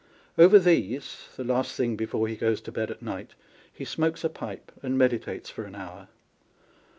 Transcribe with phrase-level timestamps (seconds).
[0.35, 3.35] Over these (the last thing before he goes to bed at night)
[3.71, 6.07] he smokes a pipe, and meditates for an hour.